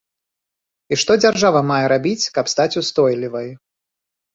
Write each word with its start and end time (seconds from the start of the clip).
І 0.91 0.99
што 1.01 1.11
дзяржава 1.21 1.61
мае 1.75 1.85
рабіць, 1.95 2.21
каб 2.41 2.45
стаць 2.57 2.71
устойлівай? 2.85 3.49